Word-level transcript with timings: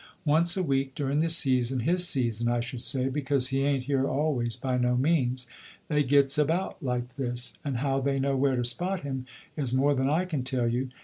Once 0.25 0.57
a 0.57 0.63
week, 0.63 0.95
during 0.95 1.19
the 1.19 1.29
season 1.29 1.81
his 1.81 2.07
season, 2.07 2.47
I 2.47 2.59
should 2.59 2.81
say, 2.81 3.07
because 3.07 3.49
he 3.49 3.61
ain't 3.61 3.83
here 3.83 4.07
always, 4.07 4.55
by 4.55 4.79
no 4.79 4.97
means 4.97 5.45
they 5.89 6.01
gets 6.03 6.39
about 6.39 6.81
like 6.81 7.17
this; 7.17 7.53
and 7.63 7.77
how 7.77 8.01
they 8.01 8.19
know 8.19 8.35
where 8.35 8.55
to 8.55 8.65
spot 8.65 9.01
him 9.01 9.27
is 9.55 9.75
more 9.75 9.93
than 9.93 10.09
I 10.09 10.25
can 10.25 10.41
tell 10.43 10.67
you. 10.67 10.89